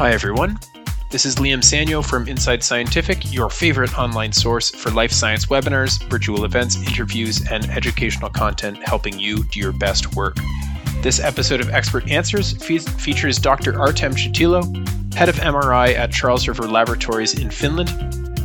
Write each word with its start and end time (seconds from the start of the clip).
Hi, 0.00 0.12
everyone. 0.12 0.58
This 1.10 1.26
is 1.26 1.36
Liam 1.36 1.58
Sanyo 1.58 2.02
from 2.02 2.26
Inside 2.26 2.64
Scientific, 2.64 3.34
your 3.34 3.50
favorite 3.50 3.98
online 3.98 4.32
source 4.32 4.70
for 4.70 4.90
life 4.90 5.12
science 5.12 5.44
webinars, 5.44 6.02
virtual 6.08 6.46
events, 6.46 6.76
interviews, 6.76 7.46
and 7.50 7.68
educational 7.68 8.30
content 8.30 8.78
helping 8.82 9.18
you 9.18 9.44
do 9.44 9.60
your 9.60 9.72
best 9.72 10.16
work. 10.16 10.38
This 11.02 11.20
episode 11.20 11.60
of 11.60 11.68
Expert 11.68 12.10
Answers 12.10 12.54
fe- 12.64 12.78
features 12.78 13.38
Dr. 13.38 13.78
Artem 13.78 14.14
Shatilo, 14.14 14.64
head 15.12 15.28
of 15.28 15.36
MRI 15.36 15.94
at 15.94 16.10
Charles 16.10 16.48
River 16.48 16.66
Laboratories 16.66 17.38
in 17.38 17.50
Finland, 17.50 17.90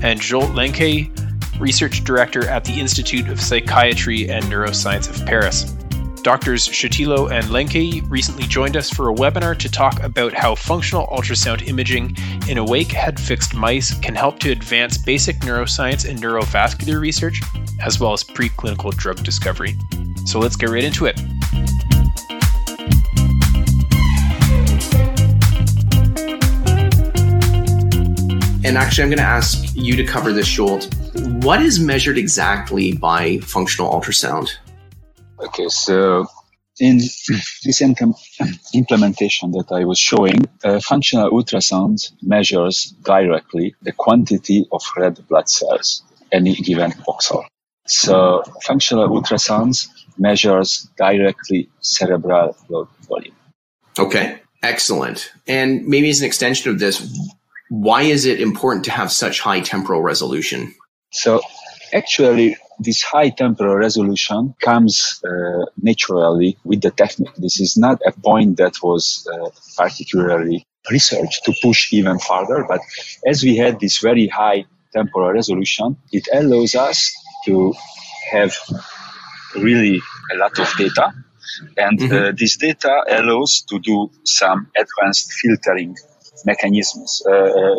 and 0.03 0.19
Zsolt 0.19 0.51
Lenkei, 0.51 1.09
research 1.57 2.03
director 2.03 2.45
at 2.49 2.65
the 2.65 2.77
Institute 2.81 3.29
of 3.29 3.39
Psychiatry 3.39 4.29
and 4.29 4.43
Neuroscience 4.47 5.09
of 5.09 5.25
Paris. 5.25 5.73
Doctors 6.25 6.67
Shatilo 6.67 7.31
and 7.31 7.45
Lenkei 7.49 8.03
recently 8.09 8.47
joined 8.47 8.75
us 8.75 8.89
for 8.89 9.11
a 9.11 9.13
webinar 9.13 9.55
to 9.59 9.69
talk 9.69 10.01
about 10.01 10.33
how 10.33 10.55
functional 10.55 11.05
ultrasound 11.05 11.67
imaging 11.67 12.17
in 12.49 12.57
awake 12.57 12.91
head 12.91 13.19
fixed 13.19 13.53
mice 13.53 13.93
can 13.99 14.15
help 14.15 14.39
to 14.39 14.49
advance 14.51 14.97
basic 14.97 15.35
neuroscience 15.41 16.09
and 16.09 16.17
neurovascular 16.17 16.99
research, 16.99 17.39
as 17.79 17.99
well 17.99 18.11
as 18.11 18.23
preclinical 18.23 18.91
drug 18.97 19.23
discovery. 19.23 19.77
So 20.25 20.39
let's 20.39 20.55
get 20.55 20.69
right 20.69 20.83
into 20.83 21.05
it. 21.05 21.19
And 28.65 28.79
actually, 28.79 29.03
I'm 29.03 29.09
going 29.11 29.19
to 29.19 29.23
ask 29.23 29.63
you 29.75 29.95
to 29.95 30.03
cover 30.03 30.33
this, 30.33 30.49
Zsolt. 30.49 30.91
What 31.43 31.61
is 31.61 31.79
measured 31.79 32.17
exactly 32.17 32.93
by 32.93 33.37
functional 33.41 33.91
ultrasound? 33.91 34.57
Okay, 35.45 35.67
so 35.69 36.25
in 36.79 36.97
this 37.63 37.81
implementation 38.73 39.51
that 39.51 39.71
I 39.71 39.85
was 39.85 39.99
showing, 39.99 40.45
uh, 40.63 40.79
functional 40.79 41.29
ultrasound 41.31 42.11
measures 42.21 42.93
directly 43.03 43.75
the 43.81 43.91
quantity 43.91 44.65
of 44.71 44.81
red 44.97 45.25
blood 45.27 45.49
cells 45.49 46.03
any 46.31 46.55
given 46.55 46.91
voxel. 47.07 47.43
So 47.87 48.43
functional 48.63 49.07
ultrasounds 49.09 49.87
measures 50.17 50.89
directly 50.97 51.69
cerebral 51.81 52.57
blood 52.67 52.87
volume. 53.07 53.35
Okay, 53.99 54.39
excellent. 54.63 55.31
And 55.47 55.85
maybe 55.87 56.09
as 56.09 56.19
an 56.21 56.25
extension 56.25 56.71
of 56.71 56.79
this, 56.79 57.07
why 57.69 58.01
is 58.01 58.25
it 58.25 58.41
important 58.41 58.85
to 58.85 58.91
have 58.91 59.11
such 59.11 59.39
high 59.39 59.59
temporal 59.59 60.01
resolution? 60.01 60.73
So 61.11 61.41
actually, 61.93 62.57
this 62.79 63.01
high 63.01 63.29
temporal 63.29 63.75
resolution 63.75 64.53
comes 64.61 65.21
uh, 65.25 65.65
naturally 65.81 66.57
with 66.63 66.81
the 66.81 66.91
technique. 66.91 67.35
This 67.37 67.59
is 67.59 67.77
not 67.77 67.99
a 68.05 68.11
point 68.11 68.57
that 68.57 68.75
was 68.83 69.27
uh, 69.31 69.49
particularly 69.77 70.65
researched 70.91 71.45
to 71.45 71.53
push 71.61 71.91
even 71.93 72.19
further, 72.19 72.65
but 72.67 72.81
as 73.25 73.43
we 73.43 73.57
had 73.57 73.79
this 73.79 73.99
very 73.99 74.27
high 74.27 74.65
temporal 74.93 75.31
resolution, 75.31 75.97
it 76.11 76.27
allows 76.33 76.75
us 76.75 77.13
to 77.45 77.73
have 78.31 78.53
really 79.55 80.01
a 80.33 80.37
lot 80.37 80.57
of 80.59 80.71
data. 80.77 81.11
And 81.77 81.99
mm-hmm. 81.99 82.13
uh, 82.13 82.31
this 82.37 82.57
data 82.57 83.03
allows 83.07 83.63
to 83.69 83.79
do 83.79 84.09
some 84.23 84.69
advanced 84.77 85.31
filtering 85.33 85.95
mechanisms, 86.45 87.21
uh, 87.29 87.75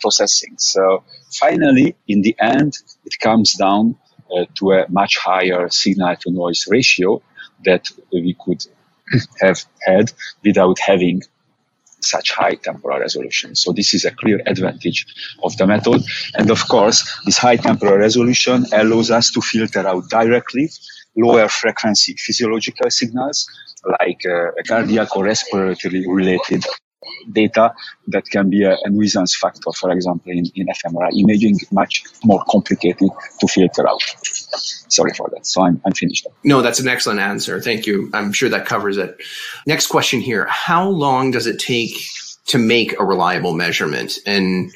processing. 0.00 0.54
So 0.58 1.04
finally, 1.32 1.96
in 2.08 2.22
the 2.22 2.34
end, 2.40 2.78
it 3.04 3.18
comes 3.20 3.54
down 3.54 3.96
uh, 4.34 4.44
to 4.56 4.72
a 4.72 4.86
much 4.88 5.16
higher 5.18 5.68
signal 5.70 6.16
to 6.16 6.30
noise 6.30 6.64
ratio 6.68 7.22
that 7.64 7.86
we 8.12 8.36
could 8.44 8.64
have 9.40 9.64
had 9.86 10.12
without 10.44 10.78
having 10.78 11.22
such 12.02 12.32
high 12.32 12.54
temporal 12.54 12.98
resolution. 12.98 13.54
So 13.54 13.72
this 13.72 13.92
is 13.92 14.04
a 14.04 14.10
clear 14.10 14.40
advantage 14.46 15.06
of 15.42 15.56
the 15.58 15.66
method. 15.66 16.02
And 16.34 16.50
of 16.50 16.66
course, 16.68 17.04
this 17.26 17.36
high 17.36 17.56
temporal 17.56 17.98
resolution 17.98 18.64
allows 18.72 19.10
us 19.10 19.30
to 19.32 19.40
filter 19.40 19.86
out 19.86 20.08
directly 20.08 20.70
lower 21.16 21.48
frequency 21.48 22.14
physiological 22.16 22.90
signals 22.90 23.48
like 23.98 24.20
uh, 24.26 24.50
cardiac 24.66 25.16
or 25.16 25.24
respiratory 25.24 26.06
related 26.06 26.64
data 27.32 27.74
that 28.08 28.24
can 28.26 28.50
be 28.50 28.64
a, 28.64 28.76
a, 28.84 28.90
nuisance 28.90 29.36
factor, 29.36 29.72
for 29.72 29.90
example, 29.90 30.30
in, 30.32 30.44
in 30.54 30.66
fMRI 30.66 31.10
imaging, 31.18 31.58
much 31.72 32.04
more 32.24 32.42
complicated 32.48 33.10
to 33.40 33.46
filter 33.46 33.88
out. 33.88 34.02
Sorry 34.88 35.12
for 35.16 35.28
that. 35.32 35.46
So 35.46 35.62
I'm, 35.62 35.80
I'm 35.84 35.92
finished. 35.92 36.26
No, 36.44 36.62
that's 36.62 36.80
an 36.80 36.88
excellent 36.88 37.20
answer. 37.20 37.60
Thank 37.60 37.86
you. 37.86 38.10
I'm 38.12 38.32
sure 38.32 38.48
that 38.48 38.66
covers 38.66 38.96
it. 38.96 39.16
Next 39.66 39.86
question 39.86 40.20
here. 40.20 40.46
How 40.46 40.88
long 40.88 41.30
does 41.30 41.46
it 41.46 41.58
take 41.58 41.94
to 42.46 42.58
make 42.58 42.98
a 42.98 43.04
reliable 43.04 43.54
measurement? 43.54 44.18
And 44.26 44.72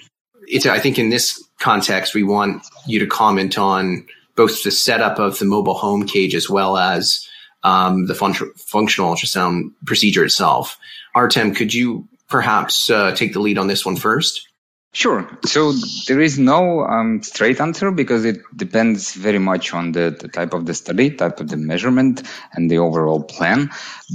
it's, 0.46 0.66
I 0.66 0.78
think 0.78 0.98
in 0.98 1.10
this 1.10 1.42
context, 1.58 2.14
we 2.14 2.22
want 2.22 2.64
you 2.86 2.98
to 3.00 3.06
comment 3.06 3.58
on 3.58 4.06
both 4.36 4.62
the 4.62 4.70
setup 4.70 5.18
of 5.18 5.38
the 5.38 5.44
mobile 5.44 5.74
home 5.74 6.06
cage 6.06 6.34
as 6.34 6.50
well 6.50 6.76
as 6.76 7.26
um, 7.62 8.06
the 8.06 8.14
fun- 8.14 8.34
functional 8.56 9.12
ultrasound 9.12 9.72
procedure 9.86 10.24
itself. 10.24 10.78
Artem, 11.14 11.54
could 11.54 11.72
you 11.72 12.06
perhaps 12.28 12.90
uh, 12.90 13.14
take 13.14 13.32
the 13.32 13.40
lead 13.40 13.58
on 13.58 13.66
this 13.66 13.84
one 13.84 13.96
first? 13.96 14.48
Sure. 14.94 15.28
So 15.44 15.72
there 16.06 16.20
is 16.20 16.38
no 16.38 16.84
um, 16.84 17.20
straight 17.20 17.60
answer 17.60 17.90
because 17.90 18.24
it 18.24 18.38
depends 18.56 19.14
very 19.14 19.40
much 19.40 19.74
on 19.74 19.90
the, 19.90 20.16
the, 20.20 20.28
type 20.28 20.54
of 20.54 20.66
the 20.66 20.74
study, 20.74 21.10
type 21.10 21.40
of 21.40 21.48
the 21.48 21.56
measurement, 21.56 22.22
and 22.52 22.70
the 22.70 22.78
overall 22.78 23.24
plan. 23.24 23.70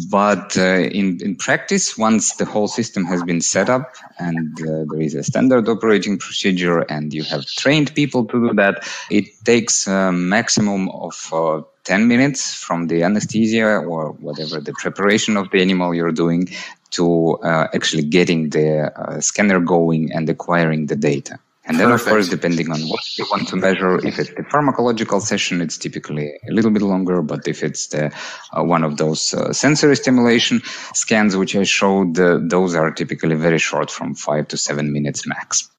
But 0.09 0.57
uh, 0.57 0.61
in, 0.61 1.19
in 1.21 1.35
practice, 1.35 1.97
once 1.97 2.37
the 2.37 2.45
whole 2.45 2.69
system 2.69 3.03
has 3.05 3.21
been 3.23 3.41
set 3.41 3.69
up 3.69 3.93
and 4.19 4.57
uh, 4.61 4.85
there 4.89 5.01
is 5.01 5.15
a 5.15 5.23
standard 5.23 5.67
operating 5.67 6.17
procedure 6.17 6.79
and 6.79 7.13
you 7.13 7.23
have 7.23 7.45
trained 7.45 7.93
people 7.93 8.23
to 8.27 8.47
do 8.47 8.53
that, 8.53 8.87
it 9.11 9.25
takes 9.43 9.85
a 9.85 10.13
maximum 10.13 10.87
of 10.91 11.29
uh, 11.33 11.61
10 11.83 12.07
minutes 12.07 12.53
from 12.53 12.87
the 12.87 13.03
anesthesia 13.03 13.79
or 13.79 14.11
whatever 14.13 14.59
the 14.61 14.73
preparation 14.73 15.35
of 15.35 15.49
the 15.49 15.59
animal 15.59 15.93
you're 15.93 16.11
doing 16.11 16.47
to 16.91 17.35
uh, 17.43 17.67
actually 17.73 18.03
getting 18.03 18.49
the 18.49 18.91
uh, 18.99 19.19
scanner 19.19 19.59
going 19.59 20.11
and 20.13 20.29
acquiring 20.29 20.87
the 20.87 20.95
data. 20.95 21.39
And 21.65 21.79
then, 21.79 21.89
Perfect. 21.89 22.07
of 22.07 22.13
course, 22.13 22.29
depending 22.29 22.71
on 22.71 22.81
what 22.89 23.17
you 23.17 23.27
want 23.29 23.47
to 23.49 23.55
measure, 23.55 24.03
if 24.03 24.17
it's 24.17 24.31
the 24.31 24.41
pharmacological 24.41 25.21
session, 25.21 25.61
it's 25.61 25.77
typically 25.77 26.31
a 26.49 26.51
little 26.51 26.71
bit 26.71 26.81
longer. 26.81 27.21
But 27.21 27.47
if 27.47 27.61
it's 27.61 27.87
the 27.87 28.11
uh, 28.53 28.63
one 28.63 28.83
of 28.83 28.97
those 28.97 29.35
uh, 29.35 29.53
sensory 29.53 29.95
stimulation 29.95 30.61
scans, 30.95 31.37
which 31.37 31.55
I 31.55 31.63
showed, 31.63 32.17
uh, 32.17 32.39
those 32.41 32.73
are 32.73 32.89
typically 32.89 33.35
very 33.35 33.59
short, 33.59 33.91
from 33.91 34.15
five 34.15 34.47
to 34.47 34.57
seven 34.57 34.91
minutes 34.91 35.27
max. 35.27 35.69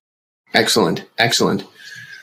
Excellent, 0.54 1.04
excellent. 1.19 1.65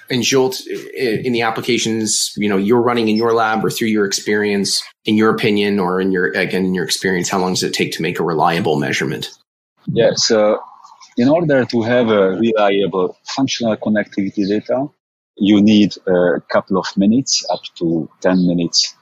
And 0.09 0.23
Zsolt 0.23 0.65
in 0.93 1.33
the 1.33 1.41
applications, 1.41 2.33
you 2.37 2.47
know, 2.47 2.57
you're 2.57 2.81
running 2.81 3.09
in 3.09 3.15
your 3.15 3.33
lab 3.33 3.63
or 3.65 3.69
through 3.69 3.89
your 3.89 4.05
experience, 4.05 4.81
in 5.05 5.15
your 5.15 5.29
opinion, 5.29 5.79
or 5.79 5.99
in 5.99 6.11
your 6.11 6.27
again 6.31 6.65
in 6.65 6.73
your 6.73 6.85
experience, 6.85 7.29
how 7.29 7.39
long 7.39 7.53
does 7.53 7.63
it 7.63 7.73
take 7.73 7.91
to 7.93 8.01
make 8.01 8.19
a 8.19 8.23
reliable 8.23 8.79
measurement? 8.79 9.29
Yeah, 9.87 10.11
so 10.15 10.59
in 11.17 11.29
order 11.29 11.65
to 11.65 11.81
have 11.81 12.09
a 12.09 12.31
reliable 12.31 13.17
functional 13.35 13.75
connectivity 13.77 14.47
data, 14.47 14.87
you 15.37 15.61
need 15.61 15.93
a 16.07 16.41
couple 16.51 16.77
of 16.77 16.85
minutes, 16.95 17.45
up 17.51 17.61
to 17.79 18.09
10 18.21 18.47
minutes 18.47 18.95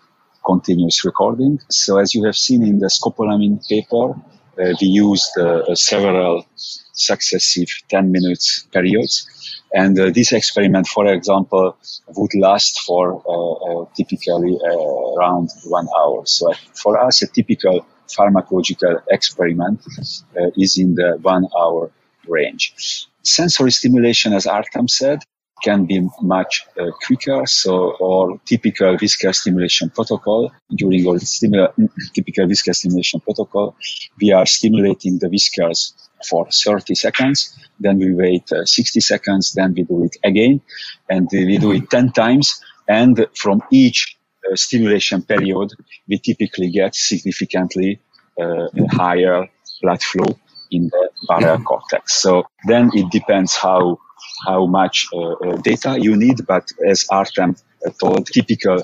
continuous 0.46 1.04
recording. 1.04 1.60
So 1.70 1.98
as 1.98 2.14
you 2.14 2.24
have 2.26 2.36
seen 2.36 2.64
in 2.64 2.80
the 2.80 2.88
scopolamine 2.88 3.68
paper, 3.68 4.12
uh, 4.58 4.74
we 4.80 4.88
used 4.88 5.38
uh, 5.38 5.76
several 5.76 6.46
successive 6.56 7.68
10 7.90 8.12
minutes 8.12 8.68
periods 8.72 9.28
and 9.76 10.00
uh, 10.00 10.10
this 10.10 10.32
experiment, 10.32 10.88
for 10.88 11.06
example, 11.08 11.78
would 12.16 12.34
last 12.36 12.80
for 12.88 13.22
uh, 13.28 13.82
uh, 13.82 13.86
typically 13.96 14.58
uh, 14.64 15.16
around 15.16 15.50
one 15.66 15.88
hour. 15.98 16.26
So 16.26 16.54
for 16.82 16.98
us, 16.98 17.22
a 17.22 17.28
typical 17.28 17.86
pharmacological 18.08 19.02
experiment 19.12 19.82
uh, 20.40 20.50
is 20.56 20.78
in 20.78 20.96
the 20.96 21.18
one 21.22 21.46
hour 21.60 21.92
range. 22.28 22.74
Sensory 23.24 23.72
stimulation, 23.72 24.32
as 24.32 24.48
Artem 24.48 24.88
said, 24.88 25.20
can 25.62 25.86
be 25.86 26.08
much 26.22 26.66
uh, 26.80 26.92
quicker. 27.06 27.46
So, 27.46 27.98
or 28.00 28.40
typical 28.46 28.98
visceral 28.98 29.34
stimulation 29.34 29.90
protocol 29.90 30.54
during 30.74 31.06
our 31.08 31.16
stimula- 31.16 31.74
typical 32.14 32.48
visceral 32.48 32.76
stimulation 32.76 33.20
protocol, 33.20 33.76
we 34.22 34.32
are 34.32 34.46
stimulating 34.46 35.20
the 35.20 35.28
whiskers 35.28 35.94
for 36.30 36.48
30 36.50 36.96
seconds. 36.96 37.58
Then 37.80 38.00
we 38.00 38.14
wait 38.14 38.52
uh, 38.52 38.66
60 38.66 39.00
seconds. 39.00 39.54
Then 39.54 39.74
we 39.74 39.84
do 39.84 40.04
it 40.04 40.18
again 40.24 40.62
and 41.10 41.28
we 41.32 41.58
do 41.58 41.72
it 41.72 41.90
10 41.90 42.12
times. 42.12 42.62
And 42.88 43.28
from 43.36 43.62
each 43.72 44.18
uh, 44.50 44.56
stimulation 44.56 45.24
period, 45.24 45.72
we 46.08 46.20
typically 46.20 46.70
get 46.72 46.96
significantly 46.96 48.00
uh, 48.40 48.68
higher 48.92 49.48
blood 49.82 50.02
flow 50.04 50.38
in 50.72 50.90
the 50.90 51.10
barrel 51.28 51.56
mm-hmm. 51.56 51.64
cortex. 51.64 52.22
So 52.22 52.44
then 52.68 52.92
it 52.94 53.10
depends 53.12 53.56
how 53.56 54.00
how 54.46 54.66
much 54.66 55.08
uh, 55.14 55.20
uh, 55.20 55.58
data 55.58 55.98
you 56.00 56.16
need, 56.16 56.46
but 56.48 56.68
as 56.88 57.06
Artem 57.10 57.56
uh, 57.86 57.92
told, 58.00 58.28
typical 58.28 58.84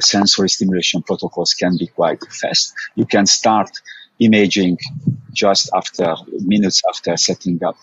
sensory 0.00 0.50
stimulation 0.50 1.02
protocols 1.02 1.54
can 1.54 1.74
be 1.78 1.86
quite 1.86 2.20
fast. 2.30 2.74
You 2.94 3.06
can 3.06 3.24
start 3.24 3.70
imaging 4.20 4.78
just 5.32 5.70
after 5.74 6.16
minutes 6.40 6.82
after 6.88 7.16
setting 7.16 7.62
up 7.62 7.76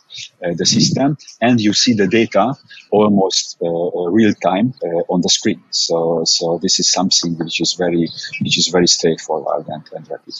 uh, 0.43 0.53
the 0.57 0.65
system, 0.65 1.17
and 1.41 1.61
you 1.61 1.73
see 1.73 1.93
the 1.93 2.07
data 2.07 2.53
almost 2.91 3.57
uh, 3.61 3.65
uh 3.65 4.09
real 4.09 4.33
time 4.33 4.73
uh, 4.83 5.13
on 5.13 5.21
the 5.21 5.29
screen. 5.29 5.61
So, 5.69 6.23
so 6.25 6.59
this 6.61 6.79
is 6.79 6.91
something 6.91 7.37
which 7.37 7.61
is 7.61 7.73
very, 7.73 8.07
which 8.41 8.57
is 8.57 8.67
very 8.67 8.87
straightforward 8.87 9.67
and, 9.67 9.83
and 9.95 10.09
rapid. 10.09 10.33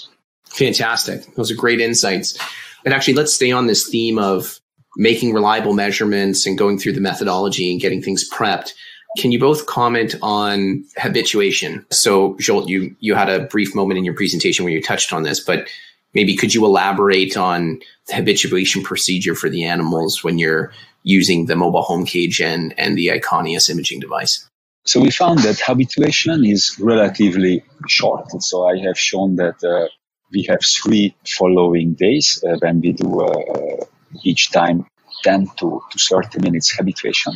Fantastic. 0.50 1.36
Those 1.36 1.51
are 1.51 1.56
great 1.56 1.81
insights. 1.81 2.38
And 2.83 2.94
actually, 2.94 3.15
let's 3.15 3.33
stay 3.33 3.51
on 3.51 3.68
this 3.68 3.88
theme 3.88 4.19
of 4.19 4.59
making 4.97 5.33
reliable 5.33 5.74
measurements 5.74 6.45
and 6.45 6.57
going 6.57 6.77
through 6.77 6.94
the 6.94 7.01
methodology 7.01 7.71
and 7.71 7.81
getting 7.81 8.01
things 8.01 8.30
prepped. 8.30 8.74
Can 9.18 9.32
you 9.32 9.40
both 9.40 9.66
comment 9.66 10.16
on 10.22 10.84
habituation? 10.98 11.86
So, 11.92 12.34
Zsolt, 12.36 12.68
you, 12.68 12.96
you 13.00 13.16
had 13.16 13.30
a 13.30 13.46
brief 13.46 13.74
moment 13.74 13.98
in 13.98 14.06
your 14.06 14.14
presentation 14.14 14.66
where 14.66 14.74
you 14.74 14.82
touched 14.82 15.14
on 15.14 15.24
this, 15.24 15.40
but 15.40 15.68
maybe 16.14 16.36
could 16.36 16.54
you 16.54 16.66
elaborate 16.66 17.38
on 17.38 17.80
the 18.08 18.16
habituation 18.16 18.84
procedure 18.84 19.36
for 19.36 19.50
the 19.50 19.64
animals 19.64 20.24
when 20.24 20.38
you're 20.38 20.72
using 21.04 21.46
the 21.46 21.56
mobile 21.56 21.82
home 21.82 22.06
cage 22.06 22.42
and, 22.42 22.74
and 22.78 22.98
the 22.98 23.08
Iconeus 23.08 23.70
imaging 23.70 24.00
device? 24.00 24.48
So 24.86 25.00
we 25.02 25.10
found 25.10 25.40
that 25.40 25.60
habituation 25.60 26.46
is 26.46 26.78
relatively 26.80 27.64
short. 27.88 28.30
So 28.44 28.68
I 28.68 28.78
have 28.86 29.00
shown 29.00 29.36
that 29.38 29.64
uh, 29.64 29.88
we 30.32 30.44
have 30.44 30.60
three 30.64 31.16
following 31.26 31.94
days 31.94 32.44
uh, 32.48 32.58
when 32.60 32.82
we 32.82 32.92
do 32.92 33.22
uh, 33.22 33.86
each 34.24 34.52
time 34.52 34.86
10 35.24 35.48
to, 35.58 35.82
to 35.92 35.98
30 35.98 36.42
minutes 36.42 36.72
habituation. 36.76 37.34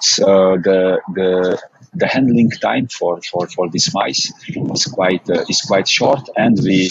So 0.00 0.56
the, 0.56 1.00
the, 1.14 1.60
the 1.94 2.06
handling 2.06 2.50
time 2.50 2.88
for, 2.88 3.20
for, 3.22 3.46
for 3.48 3.68
this 3.70 3.92
mice 3.94 4.32
is 4.48 4.84
quite, 4.86 5.28
uh, 5.30 5.44
is 5.48 5.62
quite 5.62 5.88
short 5.88 6.28
and 6.36 6.58
we, 6.62 6.90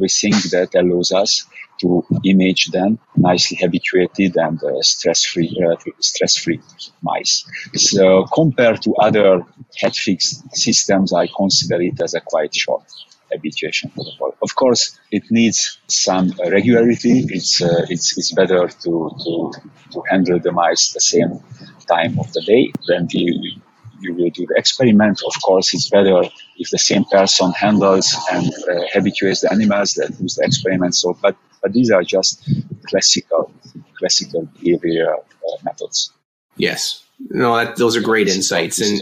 we 0.00 0.08
think 0.08 0.36
that 0.50 0.74
allows 0.74 1.12
us 1.12 1.46
to 1.80 2.04
image 2.24 2.68
them 2.68 2.98
nicely 3.16 3.58
habituated 3.60 4.36
and 4.36 4.62
uh, 4.62 4.80
stress-free, 4.80 5.62
uh, 5.66 5.76
stress-free 6.00 6.60
mice. 7.02 7.44
So 7.74 8.24
compared 8.32 8.82
to 8.82 8.94
other 8.96 9.42
head 9.76 9.94
fixed 9.94 10.42
systems, 10.56 11.12
I 11.12 11.28
consider 11.36 11.82
it 11.82 12.00
as 12.00 12.14
a 12.14 12.20
quite 12.20 12.54
short 12.54 12.84
habituation 13.32 13.90
protocol. 13.90 14.34
Of 14.42 14.54
course, 14.54 14.98
it 15.10 15.24
needs 15.30 15.78
some 15.88 16.32
regularity. 16.48 17.26
It's 17.28 17.60
uh, 17.60 17.84
it's 17.88 18.16
it's 18.16 18.32
better 18.32 18.68
to, 18.68 19.10
to 19.24 19.52
to 19.92 20.02
handle 20.08 20.38
the 20.38 20.52
mice 20.52 20.92
the 20.92 21.00
same 21.00 21.40
time 21.88 22.18
of 22.18 22.32
the 22.32 22.42
day 22.42 22.72
when 22.88 23.08
you 23.10 23.60
you 24.00 24.14
will 24.14 24.30
do 24.30 24.46
the 24.46 24.54
experiment. 24.56 25.22
Of 25.26 25.42
course, 25.42 25.72
it's 25.72 25.88
better 25.88 26.22
if 26.58 26.70
the 26.70 26.78
same 26.78 27.04
person 27.04 27.52
handles 27.52 28.14
and 28.30 28.46
uh, 28.46 28.82
habituates 28.92 29.40
the 29.40 29.50
animals 29.50 29.94
that 29.94 30.18
use 30.20 30.34
the 30.34 30.44
experiment. 30.44 30.94
So, 30.94 31.16
but 31.22 31.36
but 31.62 31.72
these 31.72 31.90
are 31.90 32.02
just 32.02 32.48
classical 32.86 33.52
classical 33.98 34.48
behavior 34.60 35.14
uh, 35.14 35.56
methods. 35.64 36.12
Yes, 36.56 37.02
no, 37.30 37.56
that, 37.56 37.76
those 37.76 37.96
are 37.96 38.02
great 38.02 38.28
insights 38.28 38.80
and. 38.80 39.00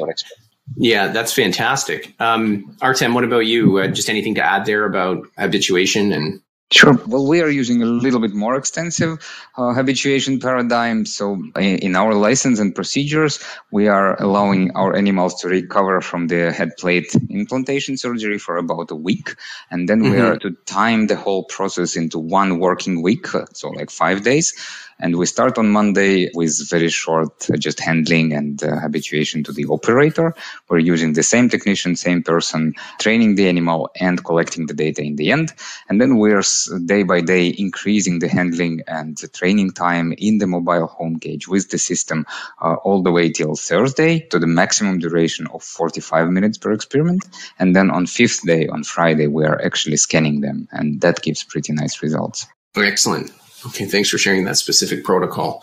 Yeah, 0.77 1.09
that's 1.09 1.31
fantastic. 1.31 2.15
Um, 2.19 2.75
Artem, 2.81 3.13
what 3.13 3.23
about 3.23 3.45
you? 3.45 3.81
Uh, 3.81 3.87
just 3.89 4.09
anything 4.09 4.35
to 4.37 4.43
add 4.43 4.65
there 4.65 4.87
about 4.87 5.27
habituation 5.37 6.11
and 6.11 6.41
Sure. 6.75 6.99
Well, 7.07 7.25
we 7.25 7.41
are 7.41 7.49
using 7.49 7.83
a 7.83 7.87
little 7.87 8.19
bit 8.19 8.35
more 8.35 8.57
extensive 8.57 9.25
uh, 9.57 9.73
habituation 9.75 10.41
paradigm. 10.41 11.07
So, 11.07 11.41
in 11.57 11.95
our 11.95 12.15
license 12.15 12.59
and 12.59 12.75
procedures, 12.75 13.39
we 13.71 13.87
are 13.87 14.21
allowing 14.21 14.73
our 14.75 14.97
animals 14.97 15.43
to 15.43 15.49
recover 15.49 16.01
from 16.01 16.27
the 16.27 16.51
head 16.51 16.77
plate 16.77 17.15
implantation 17.31 17.97
surgery 17.97 18.39
for 18.39 18.57
about 18.57 18.91
a 18.91 18.97
week. 18.97 19.37
And 19.71 19.89
then 19.89 20.03
mm-hmm. 20.03 20.13
we 20.13 20.21
are 20.21 20.37
to 20.39 20.51
time 20.67 21.07
the 21.07 21.15
whole 21.15 21.45
process 21.45 21.95
into 21.95 22.19
one 22.19 22.59
working 22.59 23.03
week, 23.03 23.29
so 23.53 23.69
like 23.69 23.91
five 23.91 24.25
days. 24.25 24.55
And 24.99 25.17
we 25.17 25.27
start 25.27 25.59
on 25.59 25.71
Monday 25.71 26.31
with 26.35 26.69
very 26.69 26.89
short 26.89 27.51
uh, 27.51 27.57
just 27.57 27.81
handling 27.81 28.33
and 28.33 28.63
uh, 28.63 28.79
habituation 28.81 29.45
to 29.45 29.53
the 29.53 29.67
operator. 29.67 30.35
We're 30.69 30.79
using 30.79 31.13
the 31.13 31.23
same 31.23 31.49
technician, 31.49 31.97
same 31.97 32.23
person, 32.23 32.75
training 32.99 33.35
the 33.35 33.49
animal 33.49 33.91
and 33.99 34.25
collecting 34.25 34.67
the 34.67 34.75
data 34.75 35.03
in 35.03 35.17
the 35.17 35.33
end. 35.33 35.53
And 35.89 36.01
then 36.01 36.17
we're 36.17 36.43
day 36.85 37.03
by 37.03 37.21
day 37.21 37.49
increasing 37.49 38.19
the 38.19 38.29
handling 38.29 38.83
and 38.87 39.17
the 39.19 39.29
training 39.29 39.73
time 39.73 40.15
in 40.17 40.39
the 40.39 40.47
mobile 40.47 40.87
home 40.87 41.19
cage 41.19 41.49
with 41.49 41.71
the 41.71 41.79
system 41.79 42.27
uh, 42.61 42.75
all 42.75 43.03
the 43.03 43.13
way 43.13 43.31
till 43.31 43.57
Thursday 43.57 44.21
to 44.31 44.39
the 44.39 44.47
maximum 44.47 44.99
duration 44.99 45.47
of 45.53 45.63
45 45.63 46.31
minutes 46.31 46.59
per 46.59 46.73
experiment. 46.73 47.25
And 47.59 47.75
then 47.75 47.91
on 47.91 48.07
fifth 48.07 48.43
day, 48.45 48.69
on 48.69 48.85
Friday, 48.85 49.27
we 49.27 49.45
are 49.45 49.61
actually 49.61 49.97
scanning 49.97 50.41
them 50.41 50.69
and 50.73 51.01
that 51.01 51.23
gives 51.23 51.43
pretty 51.43 51.73
nice 51.73 52.03
results. 52.03 52.47
Excellent. 52.77 53.31
Okay, 53.67 53.87
thanks 53.87 54.09
for 54.09 54.19
sharing 54.19 54.45
that 54.45 54.57
specific 54.57 55.05
protocol. 55.05 55.63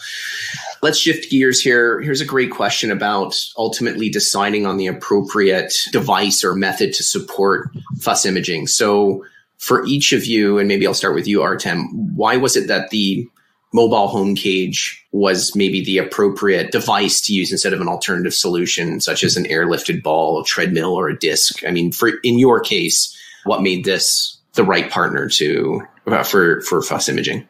Let's 0.81 0.98
shift 0.98 1.30
gears 1.30 1.62
here. 1.62 2.01
Here's 2.01 2.21
a 2.21 2.25
great 2.25 2.51
question 2.51 2.92
about 2.92 3.36
ultimately 3.57 4.09
deciding 4.09 4.65
on 4.65 4.77
the 4.77 4.88
appropriate 4.88 5.74
device 5.92 6.44
or 6.44 6.56
method 6.56 6.94
to 6.94 7.03
support 7.03 7.69
FUS 8.00 8.25
imaging. 8.25 8.68
So, 8.68 9.24
for 9.59 9.86
each 9.86 10.12
of 10.12 10.25
you, 10.25 10.57
and 10.57 10.68
maybe 10.68 10.88
I'll 10.88 10.95
start 10.95 11.13
with 11.13 11.27
you, 11.27 11.44
Artem, 11.44 12.15
why 12.15 12.36
was 12.36 12.57
it 12.57 12.68
that 12.68 12.89
the 12.89 13.27
mobile 13.74 14.07
home 14.07 14.33
cage 14.36 15.06
was 15.12 15.56
maybe 15.56 15.83
the 15.83 16.00
appropriate 16.00 16.71
device 16.71 17.21
to 17.21 17.33
use 17.33 17.51
instead 17.51 17.74
of 17.74 17.80
an 17.80 17.88
alternative 17.88 18.33
solution, 18.33 19.00
such 19.00 19.24
as 19.24 19.38
an 19.38 19.45
airlifted 19.45 20.01
ball, 20.01 20.42
a 20.42 20.45
treadmill, 20.45 20.95
or 20.95 21.09
a 21.09 21.18
disc? 21.18 21.63
I 21.63 21.69
mean, 21.69 21.92
for 21.92 22.09
in 22.24 22.39
your 22.39 22.59
case, 22.59 23.15
what 23.44 23.62
made 23.62 23.86
this 23.86 24.38
the 24.53 24.63
right 24.63 24.89
partner 24.89 25.30
to 25.30 25.81
uh, 26.07 26.24
for 26.24 26.62
for 26.62 26.81
FUS 26.81 27.07
imaging? 27.07 27.48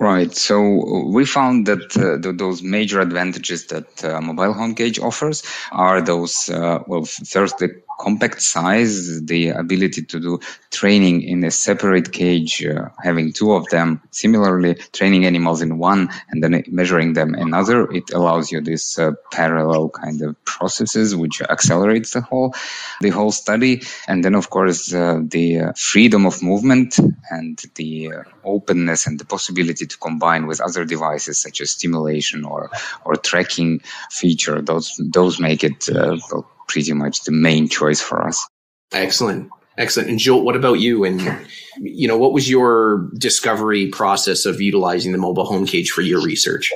Right. 0.00 0.34
So 0.34 1.04
we 1.06 1.24
found 1.26 1.66
that 1.66 1.96
uh, 1.96 2.18
th- 2.20 2.36
those 2.36 2.62
major 2.62 3.00
advantages 3.00 3.66
that 3.66 4.02
uh, 4.04 4.20
mobile 4.20 4.52
home 4.54 4.74
cage 4.74 4.98
offers 4.98 5.42
are 5.70 6.00
those, 6.00 6.48
uh, 6.48 6.78
well, 6.86 7.04
first, 7.04 7.62
compact 8.02 8.42
size, 8.42 9.22
the 9.22 9.50
ability 9.50 10.02
to 10.02 10.18
do 10.18 10.40
training 10.72 11.22
in 11.22 11.44
a 11.44 11.50
separate 11.50 12.12
cage, 12.12 12.64
uh, 12.64 12.88
having 13.02 13.32
two 13.32 13.52
of 13.52 13.64
them, 13.68 14.02
similarly 14.10 14.74
training 14.92 15.24
animals 15.24 15.62
in 15.62 15.78
one 15.78 16.08
and 16.30 16.42
then 16.42 16.64
measuring 16.68 17.12
them 17.12 17.34
another. 17.34 17.90
It 17.92 18.12
allows 18.12 18.50
you 18.50 18.60
this 18.60 18.98
uh, 18.98 19.12
parallel 19.30 19.90
kind 19.90 20.20
of 20.22 20.30
processes, 20.44 21.14
which 21.14 21.40
accelerates 21.42 22.10
the 22.12 22.22
whole, 22.22 22.54
the 23.00 23.10
whole 23.10 23.30
study. 23.30 23.82
And 24.08 24.24
then, 24.24 24.34
of 24.34 24.50
course, 24.50 24.92
uh, 24.92 25.20
the 25.22 25.60
uh, 25.60 25.72
freedom 25.76 26.26
of 26.26 26.42
movement 26.42 26.98
and 27.30 27.62
the 27.76 28.12
uh, 28.12 28.22
openness 28.44 29.06
and 29.06 29.20
the 29.20 29.24
possibility 29.24 29.86
to 29.86 29.98
combine 29.98 30.46
with 30.46 30.60
other 30.60 30.84
devices 30.84 31.40
such 31.40 31.60
as 31.60 31.70
stimulation 31.70 32.44
or, 32.44 32.70
or 33.04 33.14
tracking 33.14 33.80
feature. 34.10 34.60
Those, 34.60 34.98
those 34.98 35.38
make 35.38 35.62
it 35.62 35.88
uh, 35.88 36.16
pretty 36.72 36.92
much 36.92 37.24
the 37.24 37.32
main 37.32 37.68
choice 37.68 38.00
for 38.00 38.26
us. 38.26 38.44
Excellent. 38.92 39.50
Excellent. 39.78 40.10
And 40.10 40.18
Zsolt, 40.18 40.44
what 40.44 40.56
about 40.56 40.80
you? 40.80 41.04
And, 41.04 41.20
you 41.80 42.06
know, 42.08 42.18
what 42.18 42.32
was 42.32 42.48
your 42.48 43.10
discovery 43.16 43.88
process 43.88 44.44
of 44.44 44.60
utilizing 44.60 45.12
the 45.12 45.18
mobile 45.18 45.46
home 45.46 45.66
cage 45.66 45.90
for 45.90 46.02
your 46.02 46.22
research? 46.22 46.72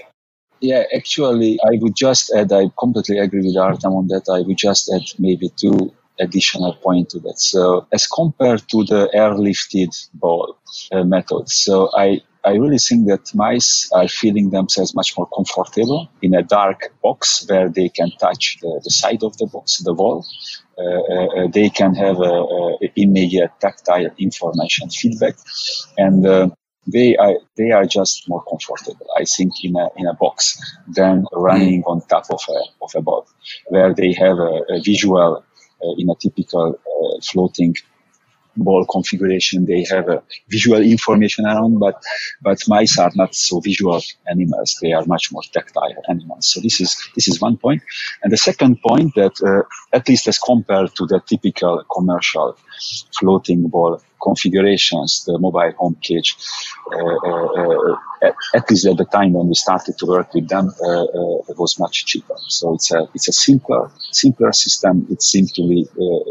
Yeah, 0.60 0.84
actually, 0.94 1.58
I 1.62 1.76
would 1.80 1.94
just 1.94 2.32
add, 2.34 2.52
I 2.52 2.70
completely 2.78 3.18
agree 3.18 3.42
with 3.44 3.56
Artem 3.56 3.92
on 3.92 4.06
that. 4.08 4.24
I 4.32 4.40
would 4.46 4.56
just 4.56 4.90
add 4.94 5.02
maybe 5.18 5.50
two 5.60 5.92
additional 6.18 6.72
point 6.74 7.10
to 7.10 7.20
that. 7.20 7.38
So 7.38 7.86
as 7.92 8.06
compared 8.06 8.62
to 8.70 8.84
the 8.84 9.10
airlifted 9.14 9.92
ball 10.14 10.56
uh, 10.92 11.04
method, 11.04 11.50
so 11.50 11.90
I 11.94 12.22
I 12.46 12.52
really 12.52 12.78
think 12.78 13.08
that 13.08 13.34
mice 13.34 13.90
are 13.92 14.08
feeling 14.08 14.50
themselves 14.50 14.94
much 14.94 15.16
more 15.18 15.28
comfortable 15.34 16.08
in 16.22 16.34
a 16.34 16.42
dark 16.42 16.92
box 17.02 17.44
where 17.48 17.68
they 17.68 17.88
can 17.88 18.10
touch 18.20 18.58
the, 18.62 18.80
the 18.84 18.90
side 18.90 19.24
of 19.24 19.36
the 19.36 19.46
box, 19.46 19.78
the 19.82 19.92
wall. 19.92 20.24
Uh, 20.78 20.82
uh, 20.82 21.48
they 21.48 21.68
can 21.70 21.94
have 21.94 22.18
immediate 22.94 23.50
tactile 23.60 24.10
information 24.18 24.90
feedback, 24.90 25.34
and 25.96 26.26
uh, 26.26 26.48
they 26.86 27.16
are 27.16 27.34
they 27.56 27.70
are 27.70 27.86
just 27.86 28.28
more 28.28 28.44
comfortable, 28.44 29.06
I 29.16 29.24
think, 29.24 29.52
in 29.64 29.74
a 29.76 29.88
in 29.96 30.06
a 30.06 30.14
box 30.14 30.60
than 30.86 31.24
running 31.32 31.82
on 31.84 32.02
top 32.06 32.26
of 32.30 32.40
a 32.48 32.60
of 32.84 32.90
a 32.94 33.02
ball, 33.02 33.26
where 33.68 33.92
they 33.94 34.12
have 34.12 34.38
a, 34.38 34.54
a 34.74 34.80
visual 34.84 35.44
uh, 35.82 35.94
in 35.98 36.10
a 36.10 36.14
typical 36.14 36.78
uh, 36.78 37.20
floating 37.22 37.74
ball 38.56 38.86
configuration. 38.86 39.66
They 39.66 39.84
have 39.90 40.08
a 40.08 40.22
visual 40.48 40.82
information 40.82 41.46
around, 41.46 41.78
but 41.78 42.02
but 42.42 42.58
mice 42.68 42.98
are 42.98 43.12
not 43.14 43.34
so 43.34 43.60
visual 43.60 44.00
animals. 44.28 44.76
They 44.82 44.92
are 44.92 45.04
much 45.06 45.32
more 45.32 45.42
tactile 45.52 46.02
animals. 46.08 46.52
So 46.52 46.60
this 46.60 46.80
is 46.80 46.96
this 47.14 47.28
is 47.28 47.40
one 47.40 47.56
point. 47.56 47.82
And 48.22 48.32
the 48.32 48.36
second 48.36 48.80
point 48.82 49.14
that 49.16 49.34
uh, 49.44 49.62
at 49.96 50.08
least 50.08 50.26
as 50.28 50.38
compared 50.38 50.94
to 50.96 51.06
the 51.06 51.20
typical 51.26 51.84
commercial 51.94 52.56
floating 53.18 53.68
ball 53.68 54.00
configurations, 54.26 55.24
the 55.26 55.38
mobile 55.38 55.72
home 55.78 55.96
cage, 56.02 56.36
uh, 56.92 57.16
uh, 57.30 57.96
at, 58.22 58.34
at, 58.54 58.70
least 58.70 58.86
at 58.86 58.96
the 58.96 59.04
time 59.04 59.32
when 59.32 59.46
we 59.48 59.54
started 59.54 59.94
to 59.98 60.06
work 60.06 60.28
with 60.34 60.48
them, 60.48 60.66
uh, 60.68 61.50
it 61.50 61.56
was 61.62 61.78
much 61.78 62.06
cheaper. 62.06 62.36
So 62.48 62.74
it's 62.74 62.90
a 62.92 63.00
it's 63.14 63.28
a 63.28 63.32
simpler 63.32 63.90
simpler 64.12 64.52
system. 64.52 65.06
It 65.10 65.22
seemed 65.22 65.52
to 65.54 65.62
be 65.70 65.86